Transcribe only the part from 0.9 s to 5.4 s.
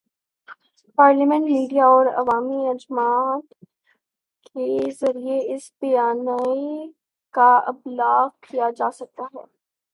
parliament, media اور عوامی اجتماعات کے ذریعے